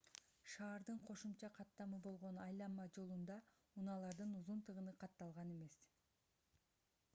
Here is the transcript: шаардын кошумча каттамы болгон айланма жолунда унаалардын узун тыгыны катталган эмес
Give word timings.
шаардын 0.51 1.01
кошумча 1.09 1.49
каттамы 1.57 1.99
болгон 2.05 2.39
айланма 2.47 2.87
жолунда 2.97 3.37
унаалардын 3.83 4.35
узун 4.41 4.65
тыгыны 4.71 4.97
катталган 5.05 5.55
эмес 5.59 5.81